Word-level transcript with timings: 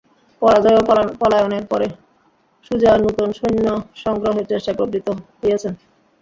পরাজয় 0.41 0.77
ও 0.77 0.81
পলায়নের 1.21 1.65
পরে 1.71 1.87
সুজা 2.65 2.91
নূতন 2.97 3.29
সৈন্য 3.37 3.67
সংগ্রহের 4.03 4.45
চেষ্টায় 4.51 4.77
প্রবৃত্ত 4.77 5.07
হইয়াছেন। 5.39 5.73